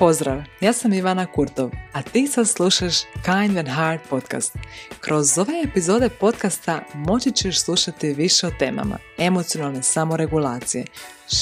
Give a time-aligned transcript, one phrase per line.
[0.00, 4.56] Pozdrav, ja sam Ivana Kurtov, a ti sad slušaš Kind and Hard podcast.
[5.00, 10.84] Kroz ove epizode podcasta moći ćeš slušati više o temama emocionalne samoregulacije,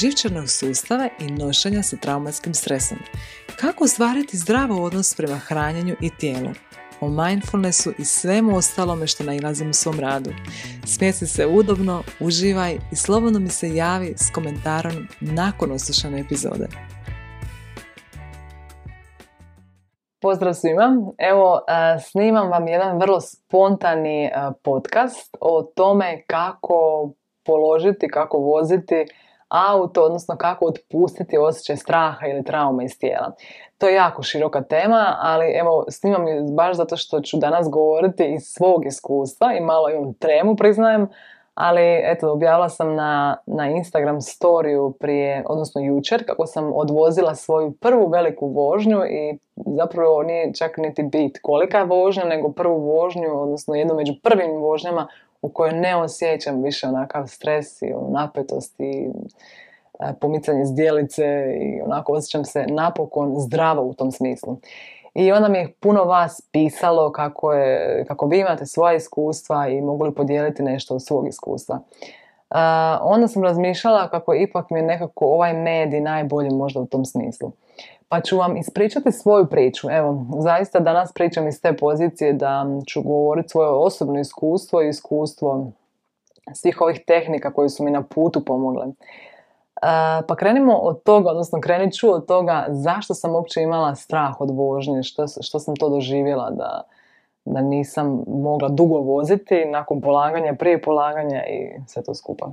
[0.00, 2.98] živčanog sustava i nošenja sa traumatskim stresom.
[3.56, 6.50] Kako ostvariti zdravo odnos prema hranjenju i tijelu,
[7.00, 10.30] o mindfulnessu i svemu ostalome što nailazim u svom radu.
[10.86, 16.68] Smjesi se udobno, uživaj i slobodno mi se javi s komentarom nakon oslušane epizode.
[20.20, 20.96] Pozdrav svima.
[21.18, 24.30] Evo, e, snimam vam jedan vrlo spontani e,
[24.64, 27.10] podcast o tome kako
[27.44, 29.06] položiti, kako voziti
[29.48, 33.32] auto, odnosno kako otpustiti osjećaj straha ili traume iz tijela.
[33.78, 36.24] To je jako široka tema, ali evo, snimam
[36.56, 41.08] baš zato što ću danas govoriti iz svog iskustva i malo imam tremu, priznajem,
[41.54, 47.72] ali eto, objavila sam na, na Instagram storiju prije, odnosno jučer, kako sam odvozila svoju
[47.80, 53.42] prvu veliku vožnju i zapravo nije čak niti bit kolika je vožnja, nego prvu vožnju,
[53.42, 55.08] odnosno jednu među prvim vožnjama
[55.42, 59.08] u kojoj ne osjećam više onakav stres i napetost i
[60.00, 61.24] e, pomicanje zdjelice
[61.60, 64.56] i onako osjećam se napokon zdravo u tom smislu.
[65.14, 69.80] I onda mi je puno vas pisalo kako, je, kako vi imate svoja iskustva i
[69.80, 71.80] mogu li podijeliti nešto od svog iskustva.
[72.50, 72.56] Uh,
[73.02, 77.52] onda sam razmišljala kako ipak mi je nekako ovaj medij najbolji možda u tom smislu.
[78.08, 79.88] Pa ću vam ispričati svoju priču.
[79.90, 85.66] Evo, zaista danas pričam iz te pozicije da ću govoriti svoje osobno iskustvo i iskustvo
[86.54, 88.86] svih ovih tehnika koji su mi na putu pomogle.
[90.26, 94.50] Pa krenimo od toga, odnosno krenit ću od toga zašto sam uopće imala strah od
[94.50, 96.82] vožnje, što, što sam to doživjela da,
[97.44, 102.50] da nisam mogla dugo voziti nakon polaganja, prije polaganja i sve to skupa.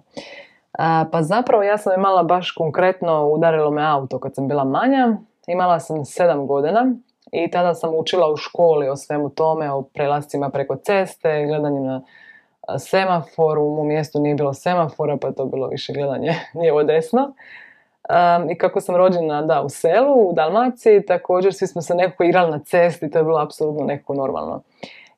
[1.12, 5.18] Pa zapravo ja sam imala baš konkretno, udarilo me auto kad sam bila manja,
[5.48, 6.96] imala sam sedam godina
[7.32, 12.02] i tada sam učila u školi o svemu tome, o prelascima preko ceste, gledanju na
[12.80, 17.34] semafor, u mom mjestu nije bilo semafora pa to bilo više gledanje lijevo desno.
[18.52, 22.52] I kako sam rođena da, u selu, u Dalmaciji, također svi smo se nekako igrali
[22.52, 24.62] na cesti, to je bilo apsolutno nekako normalno.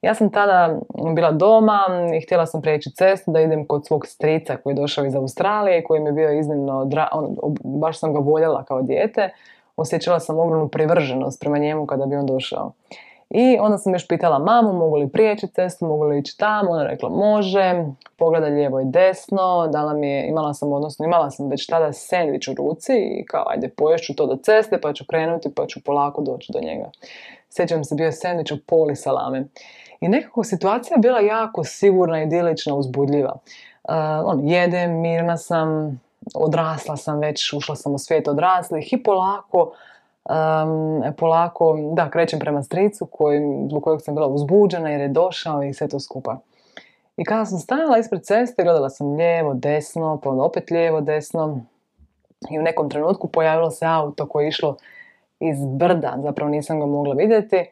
[0.02, 0.80] Ja sam tada
[1.16, 1.80] bila doma
[2.18, 5.84] i htjela sam preći cestu da idem kod svog strica koji je došao iz Australije,
[5.84, 7.08] koji mi je bio iznimno, dra...
[7.12, 9.30] on, baš sam ga voljela kao dijete,
[9.78, 12.72] osjećala sam ogromnu privrženost prema njemu kada bi on došao.
[13.30, 16.84] I onda sam još pitala mamu mogu li prijeći cestu, mogu li ići tamo, ona
[16.84, 17.86] rekla može,
[18.18, 22.48] pogledaj lijevo i desno, dala mi je, imala sam, odnosno imala sam već tada sandvič
[22.48, 26.22] u ruci i kao ajde poješću to do ceste pa ću krenuti pa ću polako
[26.22, 26.92] doći do njega.
[27.50, 29.46] Sjećam se bio sandvič u poli salame.
[30.02, 33.34] I nekako situacija bila jako sigurna, idilična, uzbudljiva.
[33.84, 33.94] Uh,
[34.26, 36.00] on, jedem, mirna sam,
[36.36, 39.72] odrasla sam već, ušla sam u svijet odraslih i polako
[40.30, 43.40] um, polako, da, krećem prema stricu koji,
[43.70, 46.38] zbog kojeg sam bila uzbuđena jer je došao i sve to skupa.
[47.18, 51.60] I kada sam stajala ispred ceste, gledala sam lijevo, desno, pa onda opet lijevo, desno.
[52.50, 54.78] I u nekom trenutku pojavilo se auto koje je išlo
[55.40, 57.66] iz brda, zapravo nisam ga mogla vidjeti.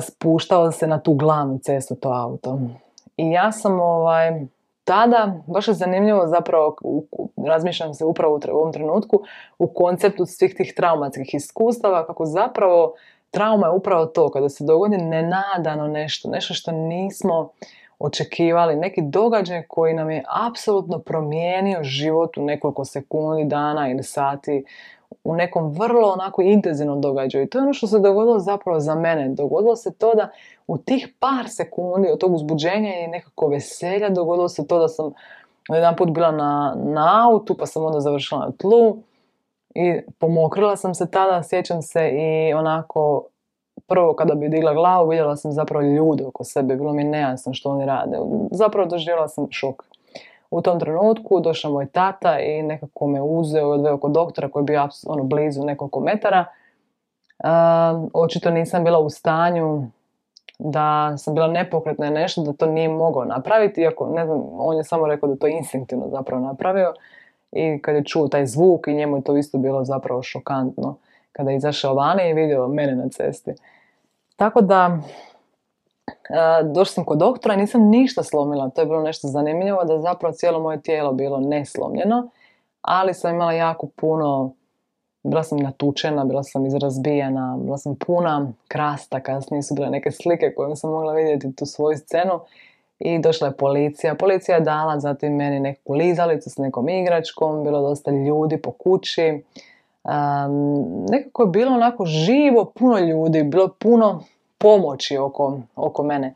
[0.00, 2.58] Spuštao se na tu glavnu cestu to auto.
[3.16, 4.46] I ja sam ovaj,
[4.84, 6.76] tada, baš je zanimljivo zapravo,
[7.46, 9.22] razmišljam se upravo u ovom trenutku,
[9.58, 12.94] u konceptu svih tih traumatskih iskustava, kako zapravo
[13.30, 17.50] trauma je upravo to, kada se dogodi nenadano nešto, nešto što nismo
[17.98, 24.64] očekivali, neki događaj koji nam je apsolutno promijenio život u nekoliko sekundi, dana ili sati,
[25.24, 27.44] u nekom vrlo onako intenzivnom događaju.
[27.44, 29.28] I to je ono što se dogodilo zapravo za mene.
[29.28, 30.28] Dogodilo se to da
[30.66, 35.12] u tih par sekundi od tog uzbuđenja i nekako veselja dogodilo se to da sam
[35.68, 38.96] jedan put bila na, na autu pa sam onda završila na tlu
[39.74, 43.24] i pomokrila sam se tada, sjećam se i onako
[43.86, 47.70] prvo kada bi digla glavu vidjela sam zapravo ljude oko sebe, bilo mi nejasno što
[47.70, 48.18] oni rade.
[48.50, 49.84] Zapravo doživjela sam šok.
[50.52, 54.62] U tom trenutku došao moj tata i nekako me uzeo i odveo kod doktora koji
[54.62, 56.44] je bio ono, blizu nekoliko metara.
[58.12, 59.86] očito nisam bila u stanju
[60.58, 64.76] da sam bila nepokretna i nešto, da to nije mogao napraviti, iako ne znam, on
[64.76, 66.94] je samo rekao da to instinktivno zapravo napravio
[67.52, 70.96] i kad je čuo taj zvuk i njemu je to isto bilo zapravo šokantno
[71.32, 73.52] kada je izašao vani i vidio mene na cesti.
[74.36, 74.98] Tako da,
[76.64, 78.68] došla sam kod doktora nisam ništa slomila.
[78.68, 82.28] To je bilo nešto zanimljivo da zapravo cijelo moje tijelo bilo neslomljeno,
[82.82, 84.52] ali sam imala jako puno
[85.24, 90.54] bila sam natučena, bila sam izrazbijena, bila sam puna krasta, kasnije su bile neke slike
[90.56, 92.40] koje sam mogla vidjeti tu svoju scenu
[92.98, 94.14] i došla je policija.
[94.14, 99.42] Policija je dala zatim meni neku lizalicu s nekom igračkom, bilo dosta ljudi po kući.
[101.10, 104.22] nekako je bilo onako živo, puno ljudi, bilo puno
[104.62, 106.34] pomoći oko, oko mene.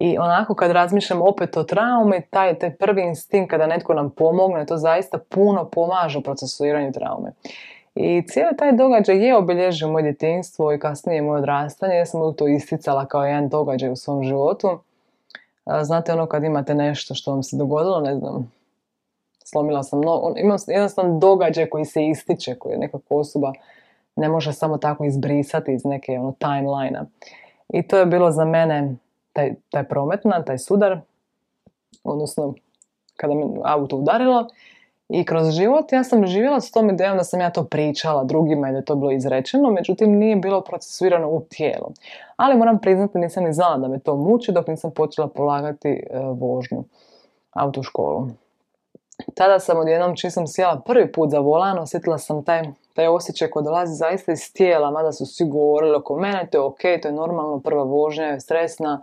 [0.00, 4.66] I onako kad razmišljam opet o traumi, taj, taj prvi instinkt kada netko nam pomogne,
[4.66, 7.32] to zaista puno pomaže u procesuiranju traume.
[7.94, 11.96] I cijeli taj događaj je obilježio moje djetinstvo i kasnije moje odrastanje.
[11.96, 14.78] Ja sam to isticala kao jedan događaj u svom životu.
[15.82, 18.52] Znate ono kad imate nešto što vam se dogodilo, ne znam,
[19.44, 23.52] slomila sam no, imam jednostavno događaj koji se ističe, koji je nekako osoba
[24.16, 27.00] ne može samo tako izbrisati iz neke ono, timeline
[27.68, 28.96] I to je bilo za mene
[29.32, 31.00] taj, taj prometna, taj sudar,
[32.04, 32.54] odnosno
[33.16, 34.48] kada me auto udarilo
[35.08, 38.68] i kroz život ja sam živjela s tom idejom da sam ja to pričala drugima
[38.68, 41.86] i da je to bilo izrečeno, međutim nije bilo procesuirano u tijelu.
[42.36, 46.18] Ali moram priznati nisam ni znala da me to muči dok nisam počela polagati e,
[46.18, 46.84] vožnju
[47.52, 48.28] autoškolu.
[49.34, 52.62] Tada sam odjednom čim sam sjela prvi put za volan, osjetila sam taj,
[52.94, 56.62] taj osjećaj koji dolazi zaista iz tijela, mada su svi govorili oko mene, to je
[56.62, 59.02] ok, to je normalno, prva vožnja je stresna,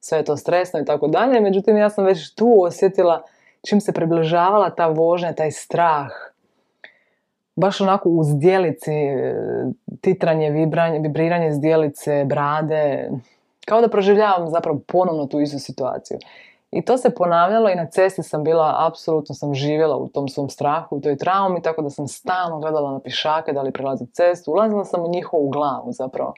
[0.00, 1.40] sve je to stresno i tako dalje.
[1.40, 3.22] Međutim, ja sam već tu osjetila
[3.68, 6.10] čim se približavala ta vožnja, taj strah,
[7.56, 8.92] baš onako u zdjelici,
[10.00, 13.10] titranje, vibranje, vibriranje zdjelice, brade,
[13.66, 16.18] kao da proživljavam zapravo ponovno tu istu situaciju.
[16.72, 20.48] I to se ponavljalo i na cesti sam bila, apsolutno sam živjela u tom svom
[20.48, 24.52] strahu, u toj traumi, tako da sam stalno gledala na pišake da li prelaze cestu,
[24.52, 26.34] ulazila sam u njihovu glavu zapravo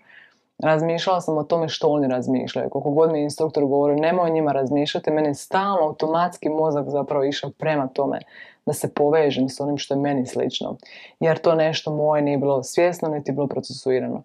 [0.59, 2.71] razmišljala sam o tome što oni razmišljaju.
[2.71, 7.51] Koliko god mi instruktor govori nemoj o njima razmišljati, meni stalno automatski mozak zapravo išao
[7.51, 8.19] prema tome
[8.67, 10.77] da se povežem s onim što je meni slično.
[11.21, 14.23] Jer to nešto moje nije bilo svjesno niti bilo procesuirano.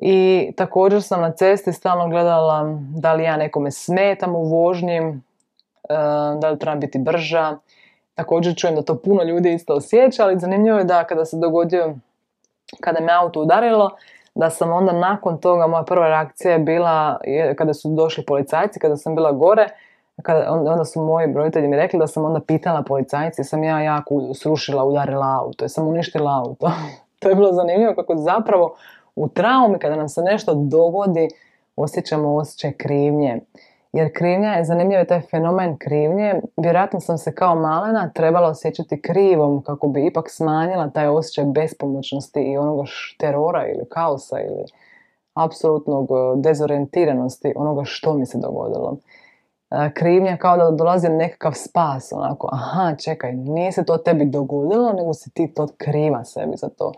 [0.00, 5.14] I također sam na cesti stalno gledala da li ja nekome smetam u vožnji, e,
[6.40, 7.56] da li trebam biti brža.
[8.14, 11.94] Također čujem da to puno ljudi isto osjeća, ali zanimljivo je da kada se dogodio,
[12.80, 13.90] kada me auto udarilo,
[14.34, 17.20] da sam onda nakon toga, moja prva reakcija je bila,
[17.56, 19.68] kada su došli policajci, kada sam bila gore,
[20.22, 24.34] kada, onda su moji roditelji mi rekli da sam onda pitala policajci, sam ja jako
[24.34, 26.70] srušila, udarila auto, sam uništila auto.
[27.20, 28.76] to je bilo zanimljivo kako zapravo
[29.18, 31.28] u traumi kada nam se nešto dogodi
[31.76, 33.40] osjećamo osjećaj krivnje.
[33.92, 36.34] Jer krivnja je zanimljiv taj fenomen krivnje.
[36.56, 42.40] Vjerojatno sam se kao malena trebala osjećati krivom kako bi ipak smanjila taj osjećaj bespomoćnosti
[42.40, 42.82] i onoga
[43.18, 44.64] terora ili kaosa ili
[45.34, 48.96] apsolutnog e, dezorientiranosti onoga što mi se dogodilo.
[49.70, 54.92] E, krivnja kao da dolazi nekakav spas, onako, aha, čekaj, nije se to tebi dogodilo,
[54.92, 56.92] nego si ti to kriva sebi za to.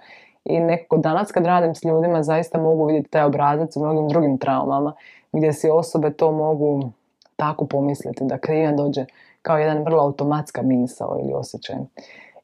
[0.44, 4.38] I nekako danas kad radim s ljudima zaista mogu vidjeti taj obrazac u mnogim drugim
[4.38, 4.92] traumama
[5.32, 6.90] gdje si osobe to mogu
[7.36, 9.04] tako pomisliti, da krivnja dođe
[9.42, 11.76] kao jedan vrlo automatska misao ili osjećaj.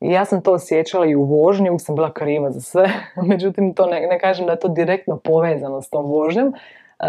[0.00, 2.88] I ja sam to osjećala i u vožnji, uvijek sam bila kriva za sve,
[3.31, 6.54] međutim to ne, ne kažem da je to direktno povezano s tom vožnjom,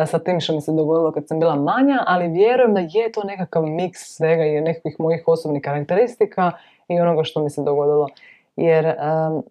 [0.05, 3.23] sa tim što mi se dogodilo kad sam bila manja, ali vjerujem da je to
[3.23, 6.51] nekakav miks svega i nekakvih mojih osobnih karakteristika
[6.87, 8.07] i onoga što mi se dogodilo.
[8.55, 9.43] Jer um,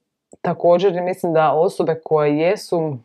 [0.43, 2.99] također mislim da osobe koje jesu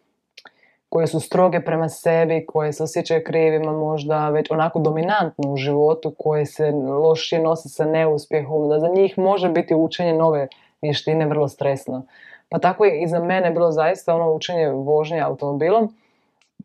[0.92, 6.14] koje su stroge prema sebi, koje se osjećaju krivima možda već onako dominantno u životu,
[6.18, 10.48] koje se lošije nose sa neuspjehom, da za njih može biti učenje nove
[10.82, 12.04] vještine vrlo stresno.
[12.50, 15.96] Pa tako i za mene bilo zaista ono učenje vožnje automobilom.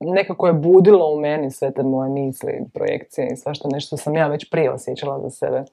[0.01, 4.27] Nekako je budilo u meni sve te moje misli, projekcije i svašta nešto sam ja
[4.27, 5.65] već prije osjećala za sebe.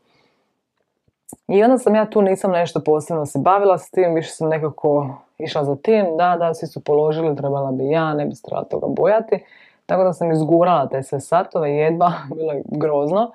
[1.48, 5.10] I onda sam ja tu nisam nešto posebno se bavila s tim, više sam nekako
[5.38, 8.66] išla za tim, da, da, svi su položili, trebala bi ja, ne bi se trebala
[8.66, 9.44] toga bojati.
[9.86, 13.32] Tako da sam izgurala te sve satove, jedva, bilo je grozno.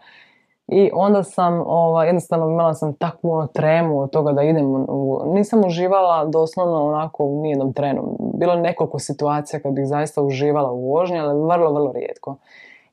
[0.68, 5.22] I onda sam, ovaj, jednostavno imala sam takvu ono tremu od toga da idem, u,
[5.26, 8.16] nisam uživala doslovno onako u nijednom trenu.
[8.34, 12.36] Bilo je nekoliko situacija kad bih zaista uživala u vožnji, ali vrlo, vrlo rijetko.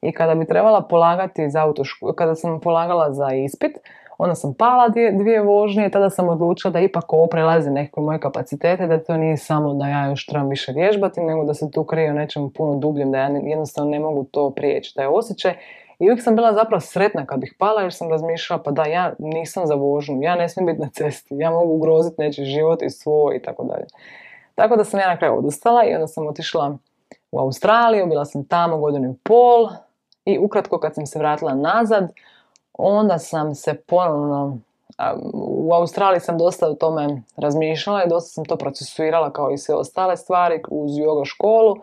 [0.01, 3.77] I kada bi trebala polagati za autošku, kada sam polagala za ispit,
[4.17, 8.03] Onda sam pala dvije, dvije vožnje i tada sam odlučila da ipak ovo prelazi nekakve
[8.03, 11.71] moje kapacitete, da to nije samo da ja još trebam više vježbati, nego da se
[11.71, 15.53] tu krije u nečem puno dubljem, da ja jednostavno ne mogu to prijeći, taj osjećaj.
[15.99, 19.13] I uvijek sam bila zapravo sretna kad bih pala jer sam razmišljala pa da ja
[19.19, 22.89] nisam za vožnju, ja ne smijem biti na cesti, ja mogu ugroziti nečiji život i
[22.89, 23.85] svoj i tako dalje.
[24.55, 26.77] Tako da sam ja na kraju odustala i onda sam otišla
[27.31, 29.69] u Australiju, bila sam tamo godinu i pol
[30.25, 32.11] i ukratko kad sam se vratila nazad,
[32.77, 34.57] onda sam se ponovno,
[35.33, 39.75] u Australiji sam dosta o tome razmišljala i dosta sam to procesuirala kao i sve
[39.75, 41.75] ostale stvari uz yoga školu.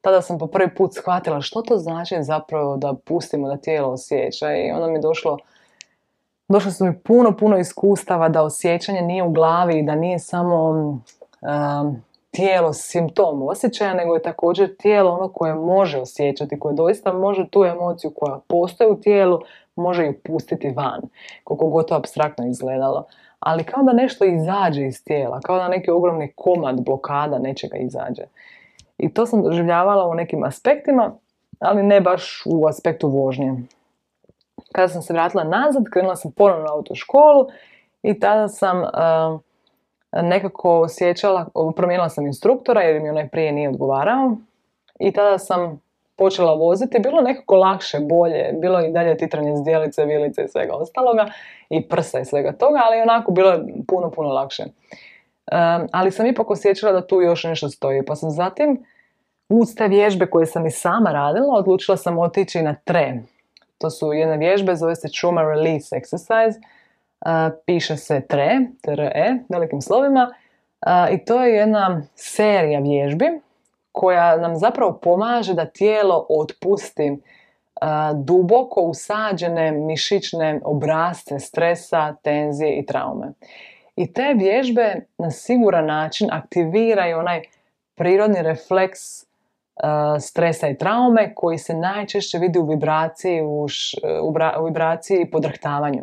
[0.00, 4.56] Tada sam po prvi put shvatila što to znači zapravo da pustimo da tijelo osjeća
[4.56, 5.38] i onda mi došlo
[6.48, 10.74] Došlo su mi puno, puno iskustava da osjećanje nije u glavi i da nije samo
[12.36, 17.64] tijelo simptom osjećaja, nego je također tijelo ono koje može osjećati, koje doista može tu
[17.64, 19.40] emociju koja postoji u tijelu,
[19.76, 21.02] može ju pustiti van,
[21.44, 23.06] koliko god to abstraktno izgledalo.
[23.40, 28.22] Ali kao da nešto izađe iz tijela, kao da neki ogromni komad, blokada nečega izađe.
[28.98, 31.14] I to sam doživljavala u nekim aspektima,
[31.58, 33.54] ali ne baš u aspektu vožnje.
[34.72, 37.46] Kada sam se vratila nazad, krenula sam ponovno na autoškolu
[38.02, 38.82] i tada sam
[40.22, 41.46] nekako osjećala,
[41.76, 44.36] promijenila sam instruktora jer mi onaj prije nije odgovarao
[44.98, 45.80] i tada sam
[46.16, 51.26] počela voziti, bilo nekako lakše, bolje, bilo i dalje titranje zdjelice, vilice i svega ostaloga
[51.70, 54.64] i prsa i svega toga, ali onako bilo je puno, puno lakše.
[55.92, 58.84] ali sam ipak osjećala da tu još nešto stoji, pa sam zatim
[59.48, 63.14] uz te vježbe koje sam i sama radila, odlučila sam otići na tre.
[63.78, 66.60] To su jedne vježbe, zove se Trauma Release Exercise,
[67.66, 70.34] piše se TRE, TRE, velikim slovima,
[71.10, 73.40] i to je jedna serija vježbi
[73.92, 77.18] koja nam zapravo pomaže da tijelo otpusti
[78.14, 83.32] duboko usađene mišićne obrazce stresa, tenzije i traume.
[83.96, 87.42] I te vježbe na siguran način aktiviraju onaj
[87.94, 89.00] prirodni refleks
[90.20, 93.66] stresa i traume koji se najčešće vidi u vibraciji, u,
[94.60, 96.02] u vibraciji i podrhtavanju.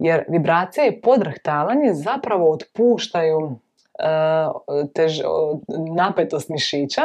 [0.00, 3.52] Jer vibracije i podrhtavanje zapravo otpuštaju
[3.98, 4.04] e,
[4.94, 5.20] tež,
[5.96, 7.02] napetost mišića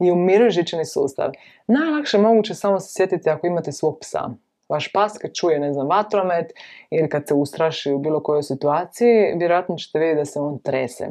[0.00, 1.30] i umiruju žičani sustav.
[1.66, 4.28] Najlakše moguće samo se sjetiti ako imate svog psa.
[4.68, 6.52] Vaš pas kad čuje, ne znam, vatromet
[6.90, 11.08] ili kad se ustraši u bilo kojoj situaciji, vjerojatno ćete vidjeti da se on trese.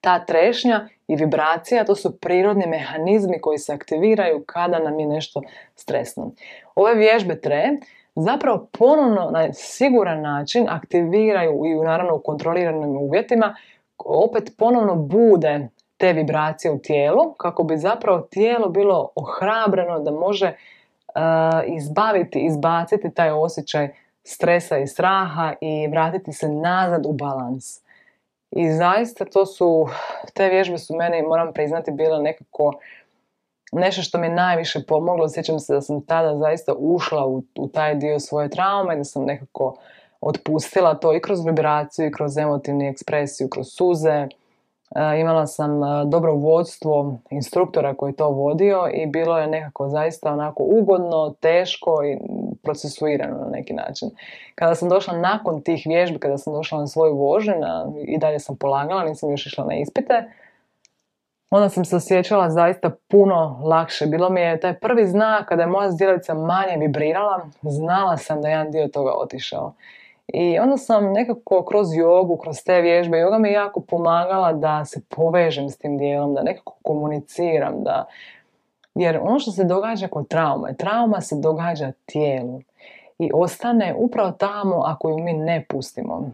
[0.00, 5.42] Ta trešnja i vibracija, to su prirodni mehanizmi koji se aktiviraju kada nam je nešto
[5.74, 6.32] stresno.
[6.74, 7.76] Ove vježbe tre
[8.20, 13.54] zapravo ponovno na siguran način aktiviraju i naravno u kontroliranim uvjetima
[13.98, 20.46] opet ponovno bude te vibracije u tijelu kako bi zapravo tijelo bilo ohrabreno da može
[20.46, 21.22] uh,
[21.66, 23.88] izbaviti, izbaciti taj osjećaj
[24.24, 27.80] stresa i straha i vratiti se nazad u balans.
[28.50, 29.88] I zaista to su,
[30.34, 32.72] te vježbe su meni, moram priznati, bile nekako
[33.72, 37.94] nešto što mi najviše pomoglo, sjećam se da sam tada zaista ušla u, u taj
[37.94, 39.76] dio svoje traume, da sam nekako
[40.20, 44.28] otpustila to i kroz vibraciju, i kroz emotivnu ekspresiju, kroz suze.
[44.94, 50.32] E, imala sam e, dobro vodstvo instruktora koji to vodio i bilo je nekako zaista
[50.32, 52.18] onako ugodno, teško i
[52.62, 54.10] procesuirano na neki način.
[54.54, 57.54] Kada sam došla nakon tih vježbi, kada sam došla na svoju vožnju,
[58.06, 60.24] i dalje sam polagala, nisam još išla na ispite,
[61.50, 64.06] onda sam se osjećala zaista puno lakše.
[64.06, 68.48] Bilo mi je taj prvi znak kada je moja zdjelica manje vibrirala, znala sam da
[68.48, 69.72] je jedan dio toga otišao.
[70.28, 74.84] I onda sam nekako kroz jogu, kroz te vježbe, joga mi je jako pomagala da
[74.84, 78.06] se povežem s tim dijelom, da nekako komuniciram, da...
[78.94, 82.60] Jer ono što se događa kod traume, trauma se događa tijelu
[83.18, 86.30] i ostane upravo tamo ako ju mi ne pustimo.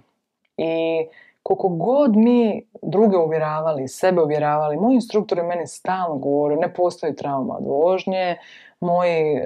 [0.56, 1.06] I
[1.44, 7.56] koliko god mi druge uvjeravali, sebe uvjeravali, moji instruktori meni stalno govore, ne postoji trauma
[7.56, 8.36] od vožnje,
[8.80, 9.40] moji,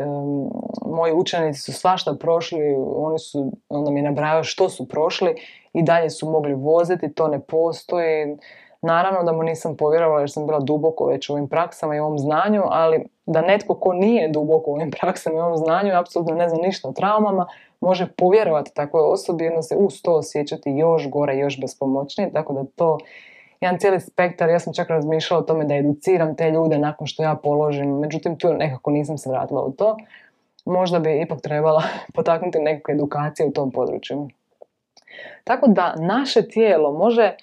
[0.87, 5.35] moji učenici su svašta prošli, oni su, onda mi nabrajaju što su prošli
[5.73, 8.37] i dalje su mogli voziti, to ne postoji.
[8.83, 12.19] Naravno da mu nisam povjerovala jer sam bila duboko već u ovim praksama i ovom
[12.19, 16.49] znanju, ali da netko ko nije duboko u ovim praksama i ovom znanju apsolutno ne
[16.49, 17.47] zna ništa o traumama,
[17.81, 22.53] može povjerovati takvoj osobi i onda se uz to osjećati još gore, još bespomoćnije, tako
[22.53, 22.99] da to
[23.61, 27.23] jedan cijeli spektar, ja sam čak razmišljala o tome da educiram te ljude nakon što
[27.23, 29.97] ja položim, međutim tu nekako nisam se vratila u to.
[30.65, 31.83] Možda bi ipak trebala
[32.15, 34.29] potaknuti nekakve edukacije u tom području.
[35.45, 37.37] Tako da naše tijelo može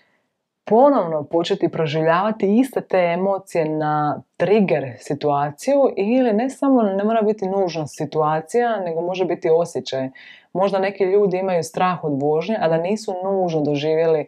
[0.66, 7.48] ponovno početi proživljavati iste te emocije na trigger situaciju ili ne samo, ne mora biti
[7.48, 10.10] nužna situacija, nego može biti osjećaj.
[10.54, 14.28] Možda neki ljudi imaju strah od vožnje, a da nisu nužno doživjeli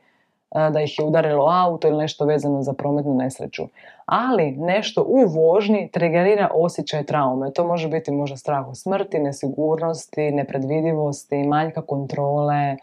[0.52, 3.64] da ih je udarilo auto ili nešto vezano za prometnu nesreću.
[4.06, 7.52] Ali nešto u vožnji triggerira osjećaj traume.
[7.52, 12.76] To može biti možda strah od smrti, nesigurnosti, nepredvidivosti, manjka kontrole,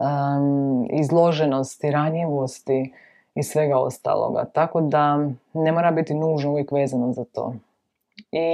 [0.00, 2.92] um, izloženosti, ranjivosti
[3.34, 4.44] i svega ostaloga.
[4.44, 7.54] Tako da ne mora biti nužno uvijek vezano za to.
[8.32, 8.48] I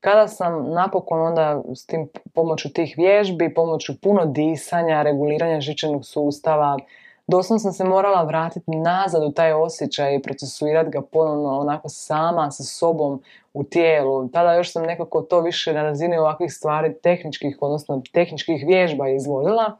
[0.00, 6.78] kada sam napokon onda s tim pomoću tih vježbi, pomoću puno disanja, reguliranja žičanog sustava,
[7.26, 12.50] doslovno sam se morala vratiti nazad u taj osjećaj i procesuirati ga ponovno onako sama
[12.50, 13.22] sa sobom
[13.54, 14.28] u tijelu.
[14.28, 19.76] Tada još sam nekako to više na razini ovakvih stvari tehničkih, odnosno tehničkih vježba izvodila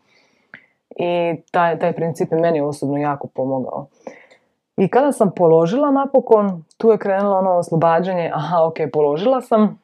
[0.96, 3.86] i taj, taj princip je meni osobno jako pomogao.
[4.76, 9.80] I kada sam položila napokon, tu je krenulo ono oslobađanje, aha, ok, položila sam.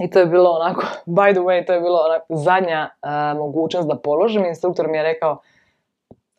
[0.00, 0.82] I to je bilo onako,
[1.18, 2.88] by the way, to je bilo onako zadnja
[3.36, 4.44] mogućnost da položim.
[4.44, 5.38] Instruktor mi je rekao,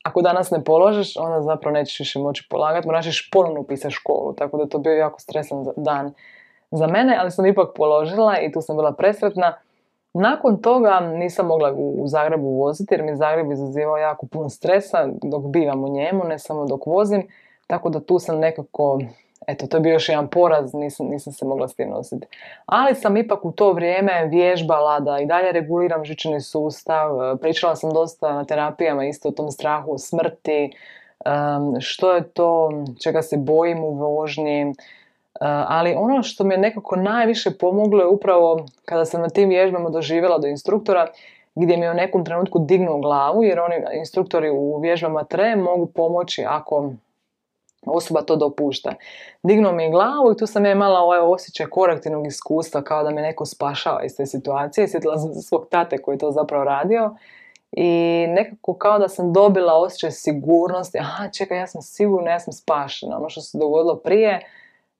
[0.03, 4.33] ako danas ne položiš, onda zapravo nećeš više moći polagati, moraš još ponovno upisati školu,
[4.33, 6.13] tako da to bio jako stresan dan
[6.71, 9.53] za mene, ali sam ipak položila i tu sam bila presretna.
[10.13, 15.43] Nakon toga nisam mogla u Zagrebu voziti jer mi Zagreb izazivao jako puno stresa dok
[15.45, 17.27] bivam u njemu, ne samo dok vozim,
[17.67, 18.99] tako da tu sam nekako,
[19.47, 22.27] eto, to je bio još jedan poraz, nisam, nisam se mogla s tim nositi.
[22.65, 27.93] Ali sam ipak u to vrijeme vježbala da i dalje reguliram žičani sustav, pričala sam
[27.93, 30.71] dosta na terapijama isto o tom strahu smrti,
[31.79, 32.71] što je to
[33.03, 34.73] čega se bojim u vožnji,
[35.67, 39.89] ali ono što mi je nekako najviše pomoglo je upravo kada sam na tim vježbama
[39.89, 41.07] doživjela do instruktora
[41.55, 45.85] gdje mi je u nekom trenutku dignuo glavu jer oni instruktori u vježbama tre mogu
[45.85, 46.91] pomoći ako
[47.85, 48.93] osoba to dopušta.
[49.43, 53.21] Dignuo mi glavu i tu sam ja imala ovaj osjećaj korektivnog iskustva kao da me
[53.21, 54.87] neko spašava iz te situacije.
[54.87, 57.15] Sjetila sam svog tate koji je to zapravo radio
[57.71, 60.99] i nekako kao da sam dobila osjećaj sigurnosti.
[60.99, 63.17] Aha, čekaj, ja sam sigurna, ja sam spašena.
[63.17, 64.45] Ono što se dogodilo prije,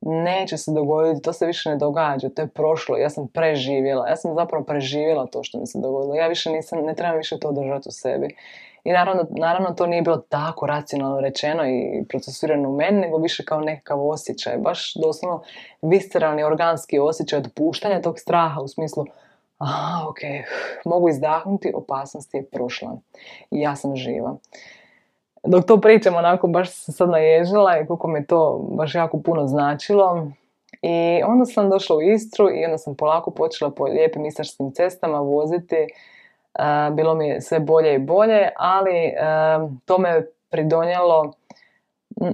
[0.02, 4.16] neće se dogoditi, to se više ne događa, to je prošlo, ja sam preživjela, ja
[4.16, 7.52] sam zapravo preživjela to što mi se dogodilo, ja više nisam, ne trebam više to
[7.52, 8.36] držati u sebi.
[8.84, 13.46] I naravno, naravno to nije bilo tako racionalno rečeno i procesuirano u meni, nego više
[13.46, 15.42] kao nekakav osjećaj, baš doslovno
[15.82, 19.06] visceralni organski osjećaj otpuštanja tog straha u smislu
[19.58, 20.18] aha, ok,
[20.86, 22.98] mogu izdahnuti, opasnost je prošla
[23.52, 24.38] i ja sam živa
[25.44, 29.48] dok to pričam onako baš se sad naježila i koliko mi to baš jako puno
[29.48, 30.28] značilo.
[30.82, 35.20] I onda sam došla u Istru i onda sam polako počela po lijepim istarskim cestama
[35.20, 35.88] voziti.
[36.92, 39.14] bilo mi je sve bolje i bolje, ali
[39.86, 41.34] to me pridonjelo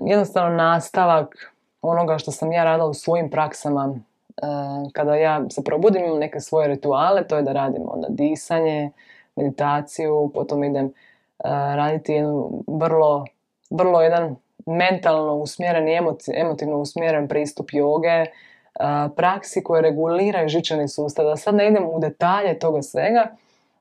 [0.06, 3.96] jednostavno nastavak onoga što sam ja radila u svojim praksama.
[4.94, 8.92] kada ja se probudim imam neke svoje rituale, to je da radim onda disanje,
[9.36, 10.94] meditaciju, potom idem
[11.44, 13.26] raditi jednu vrlo,
[13.70, 16.00] vrlo jedan mentalno usmjeren i
[16.34, 18.26] emotivno usmjeren pristup joge,
[19.16, 21.26] praksi koje reguliraju žičani sustav.
[21.26, 23.28] Da sad ne idem u detalje toga svega,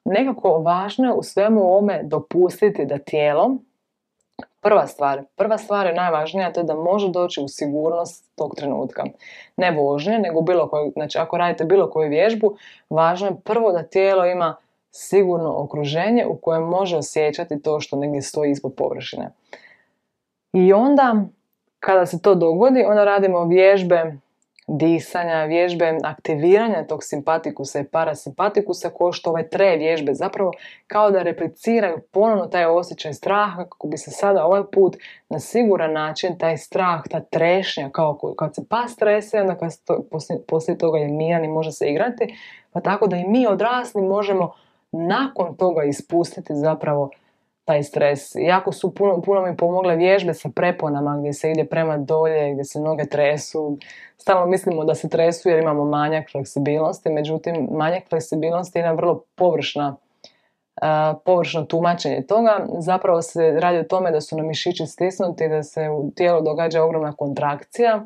[0.04, 3.56] nekako važno je u svemu ovome dopustiti da tijelo,
[4.60, 9.04] prva stvar, prva stvar je najvažnija, to je da može doći u sigurnost tog trenutka.
[9.56, 12.56] Ne vožnje, nego bilo koju, znači ako radite bilo koju vježbu,
[12.90, 14.56] važno je prvo da tijelo ima
[14.96, 19.30] sigurno okruženje u kojem može osjećati to što negdje stoji ispod površine.
[20.52, 21.24] I onda,
[21.80, 24.12] kada se to dogodi, onda radimo vježbe
[24.68, 30.52] disanja, vježbe aktiviranja tog simpatikusa i parasimpatikusa ko što ove tre vježbe zapravo
[30.86, 34.96] kao da repliciraju ponovno taj osjećaj straha kako bi se sada ovaj put
[35.28, 39.70] na siguran način taj strah, ta trešnja kao kad se pas strese onda kad
[40.10, 42.34] poslije, poslije toga je miran i može se igrati
[42.72, 44.52] pa tako da i mi odrasli možemo
[44.92, 47.10] nakon toga ispustiti zapravo
[47.64, 48.20] taj stres.
[48.34, 52.64] Jako su puno, puno mi pomogle vježbe sa preponama gdje se ide prema dolje, gdje
[52.64, 53.78] se noge tresu.
[54.16, 59.22] Stalno mislimo da se tresu jer imamo manjak fleksibilnosti, međutim manjak fleksibilnosti je jedna vrlo
[59.34, 59.96] površna
[61.24, 62.66] površno tumačenje toga.
[62.78, 66.84] Zapravo se radi o tome da su nam mišići stisnuti, da se u tijelu događa
[66.84, 68.04] ogromna kontrakcija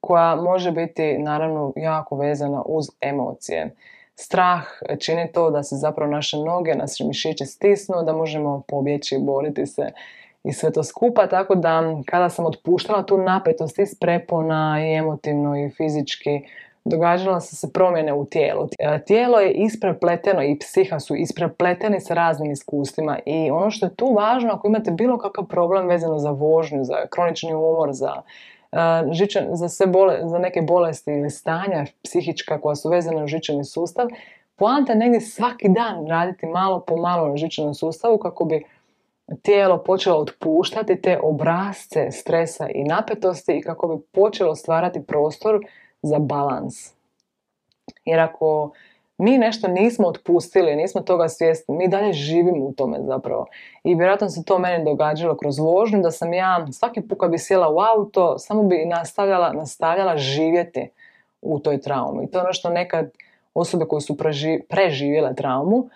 [0.00, 3.74] koja može biti naravno jako vezana uz emocije
[4.20, 4.64] strah
[4.98, 9.90] čini to da se zapravo naše noge, naše mišiće stisnu, da možemo pobjeći, boriti se
[10.44, 15.56] i sve to skupa, tako da kada sam otpuštala tu napetost iz prepona i emotivno
[15.56, 16.40] i fizički,
[16.84, 18.68] događala su se promjene u tijelu.
[18.78, 23.94] E, tijelo je isprepleteno i psiha su isprepleteni sa raznim iskustvima i ono što je
[23.94, 28.22] tu važno, ako imate bilo kakav problem vezano za vožnju, za kronični umor, za
[29.12, 33.64] žičan, za, sve bole, za neke bolesti ili stanja psihička koja su vezane u žičani
[33.64, 34.08] sustav,
[34.56, 38.64] poanta je negdje svaki dan raditi malo po malo na žičanom sustavu kako bi
[39.42, 45.66] tijelo počelo otpuštati te obrazce stresa i napetosti i kako bi počelo stvarati prostor
[46.02, 46.74] za balans.
[48.04, 48.70] Jer ako
[49.18, 53.46] mi nešto nismo otpustili, nismo toga svjesni, mi dalje živimo u tome zapravo.
[53.84, 57.38] I vjerojatno se to meni događalo kroz vožnju, da sam ja svaki put kad bi
[57.38, 60.90] sjela u auto, samo bi nastavljala, nastavljala živjeti
[61.42, 62.24] u toj traumi.
[62.24, 63.10] I to je ono što nekad
[63.54, 64.16] osobe koje su
[64.68, 65.88] preživjele traumu,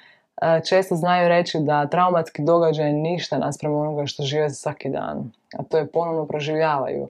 [0.43, 5.33] e, često znaju reći da traumatski događaj ništa naspram onoga što žive svaki dan.
[5.59, 7.09] A to je ponovno proživljavaju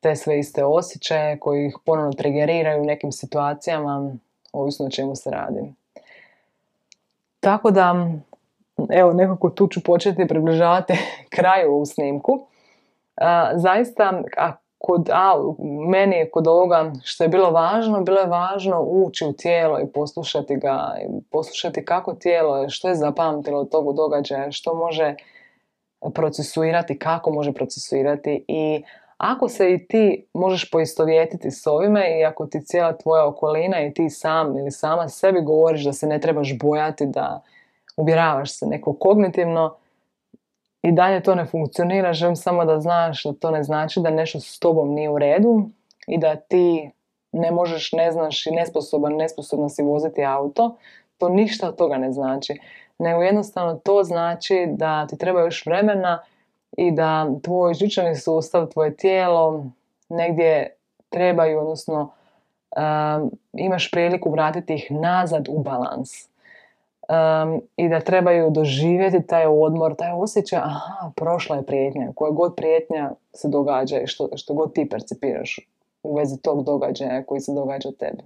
[0.00, 4.16] te sve iste osjećaje koji ih ponovno trigeriraju u nekim situacijama
[4.60, 5.72] ovisno o čemu se radi.
[7.40, 8.06] Tako da,
[8.90, 10.94] evo, nekako tu ću početi približavati
[11.36, 12.46] kraju ovu snimku.
[13.54, 15.34] zaista, a kod, a,
[15.88, 19.86] meni je kod ovoga što je bilo važno, bilo je važno ući u tijelo i
[19.86, 25.14] poslušati ga, i poslušati kako tijelo je, što je zapamtilo od tog događaja, što može
[26.14, 28.82] procesuirati, kako može procesuirati i
[29.16, 33.94] ako se i ti možeš poistovjetiti s ovime i ako ti cijela tvoja okolina i
[33.94, 37.42] ti sam ili sama sebi govoriš da se ne trebaš bojati, da
[37.96, 39.76] uvjeravaš se neko kognitivno
[40.82, 44.40] i dalje to ne funkcionira, želim samo da znaš da to ne znači da nešto
[44.40, 45.68] s tobom nije u redu
[46.06, 46.90] i da ti
[47.32, 50.76] ne možeš, ne znaš i nesposoban, nesposobno si voziti auto,
[51.18, 52.58] to ništa od toga ne znači.
[52.98, 56.22] Nego jednostavno to znači da ti treba još vremena
[56.76, 59.64] i da tvoj žučani sustav, tvoje tijelo
[60.08, 60.76] negdje
[61.08, 62.00] trebaju, odnosno
[62.76, 66.10] um, imaš priliku vratiti ih nazad u balans.
[67.08, 72.54] Um, I da trebaju doživjeti taj odmor, taj osjećaj, aha, prošla je prijetnja, koja god
[72.56, 75.58] prijetnja se događa i što, što god ti percipiraš
[76.02, 78.22] u vezi tog događaja koji se događa tebi.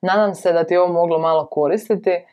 [0.00, 2.24] Nadam se da ti ovo moglo malo koristiti.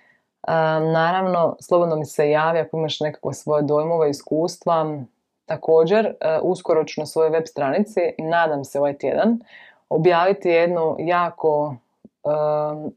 [0.93, 4.99] Naravno, slobodno mi se javi ako imaš nekakve svoje dojmove, iskustva.
[5.45, 9.39] Također, e, uskoro ću na svojoj web stranici, nadam se ovaj tjedan,
[9.89, 11.75] objaviti jednu jako,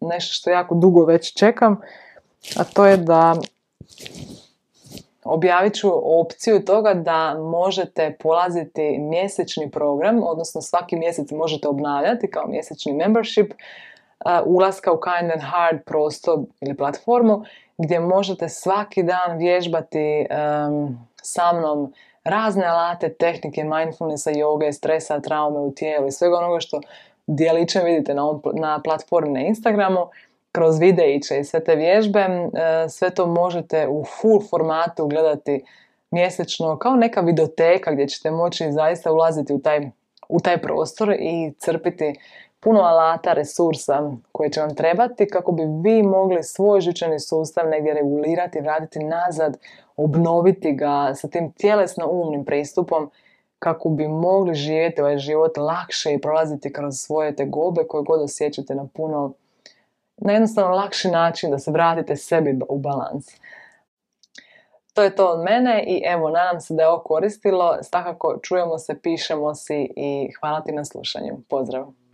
[0.00, 1.80] nešto što jako dugo već čekam,
[2.56, 3.34] a to je da
[5.24, 12.46] objavit ću opciju toga da možete polaziti mjesečni program, odnosno svaki mjesec možete obnavljati kao
[12.46, 13.52] mjesečni membership
[14.44, 17.44] ulaska u Kind and Hard prostor ili platformu
[17.78, 20.26] gdje možete svaki dan vježbati
[21.22, 21.92] sa mnom
[22.24, 26.80] razne alate, tehnike, mindfulnessa, yoga, stresa, traume u tijelu i svega onoga što
[27.26, 28.22] dijeliće vidite na,
[28.54, 30.06] na platformi na Instagramu
[30.52, 32.26] kroz videiće i sve te vježbe.
[32.88, 35.64] sve to možete u full formatu gledati
[36.10, 39.90] mjesečno kao neka videoteka gdje ćete moći zaista ulaziti u taj,
[40.28, 42.14] u taj prostor i crpiti
[42.66, 47.94] puno alata, resursa koje će vam trebati kako bi vi mogli svoj žučani sustav negdje
[47.94, 49.58] regulirati, vratiti nazad,
[49.96, 53.10] obnoviti ga sa tim tjelesno-umnim pristupom
[53.58, 58.74] kako bi mogli živjeti ovaj život lakše i prolaziti kroz svoje tegobe koje god osjećate
[58.74, 59.32] na puno
[60.16, 63.26] na jednostavno lakši način da se vratite sebi u balans.
[64.94, 67.78] To je to od mene i evo, nadam se da je ovo koristilo.
[67.82, 71.36] Stakako čujemo se, pišemo si i hvala ti na slušanju.
[71.48, 72.05] Pozdrav!